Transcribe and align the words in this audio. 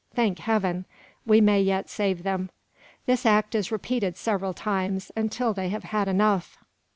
Thank 0.15 0.39
Heaven! 0.39 0.85
we 1.27 1.41
may 1.41 1.61
yet 1.61 1.87
save 1.87 2.23
them! 2.23 2.49
This 3.05 3.23
act 3.23 3.53
is 3.53 3.71
repeated 3.71 4.17
several 4.17 4.51
times, 4.51 5.11
until 5.15 5.53
they 5.53 5.69
have 5.69 5.83
had 5.83 6.07
enough. 6.07 6.57